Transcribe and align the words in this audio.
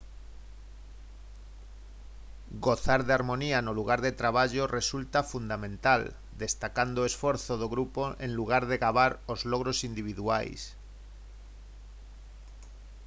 gozar 2.65 3.01
de 3.05 3.13
harmonía 3.17 3.57
no 3.65 3.73
lugar 3.79 3.99
de 4.05 4.17
traballo 4.21 4.63
resulta 4.79 5.27
fundamental 5.33 6.01
destacando 6.43 6.97
o 7.01 7.07
esforzo 7.11 7.53
do 7.61 7.67
grupo 7.73 8.01
en 8.25 8.31
lugar 8.39 8.63
de 8.69 8.79
gabar 8.85 9.11
os 9.33 9.41
logros 9.51 9.77
individuais 9.89 10.61